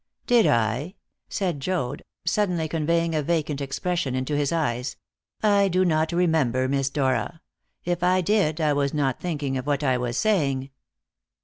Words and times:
"Did 0.25 0.47
I?" 0.47 0.95
said 1.29 1.59
Joad, 1.59 2.01
suddenly 2.25 2.67
conveying 2.67 3.13
a 3.13 3.21
vacant 3.21 3.61
expression 3.61 4.15
into 4.15 4.35
his 4.35 4.51
eyes. 4.51 4.95
"I 5.43 5.67
do 5.67 5.85
not 5.85 6.11
remember, 6.11 6.67
Miss 6.67 6.89
Dora. 6.89 7.39
If 7.85 8.01
I 8.01 8.21
did, 8.21 8.59
I 8.59 8.73
was 8.73 8.95
not 8.95 9.19
thinking 9.19 9.59
of 9.59 9.67
what 9.67 9.83
I 9.83 9.99
was 9.99 10.17
saying." 10.17 10.71